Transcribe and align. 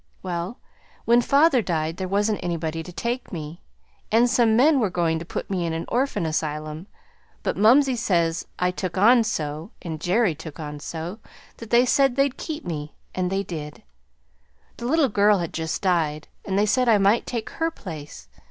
Well, 0.23 0.57
when 1.05 1.21
father 1.21 1.61
died 1.61 1.97
there 1.97 2.07
wasn't 2.07 2.39
anybody 2.43 2.81
to 2.81 2.91
take 2.91 3.31
me, 3.31 3.61
and 4.11 4.27
some 4.27 4.55
men 4.55 4.79
were 4.79 4.89
goin' 4.89 5.19
to 5.19 5.25
put 5.25 5.47
me 5.47 5.63
in 5.63 5.73
an 5.73 5.85
orphan 5.89 6.25
asylum; 6.25 6.87
but 7.43 7.55
mumsey 7.55 7.95
says 7.95 8.47
I 8.57 8.71
took 8.71 8.97
on 8.97 9.23
so, 9.23 9.69
and 9.79 10.01
Jerry 10.01 10.33
took 10.33 10.59
on 10.59 10.79
so, 10.79 11.19
that 11.57 11.69
they 11.69 11.85
said 11.85 12.15
they'd 12.15 12.35
keep 12.37 12.65
me. 12.65 12.95
And 13.13 13.29
they 13.31 13.43
did. 13.43 13.83
The 14.77 14.87
little 14.87 15.07
girl 15.07 15.37
had 15.37 15.53
just 15.53 15.83
died, 15.83 16.27
and 16.45 16.57
they 16.57 16.65
said 16.65 16.89
I 16.89 16.97
might 16.97 17.27
take 17.27 17.51
her 17.51 17.69
place. 17.69 18.27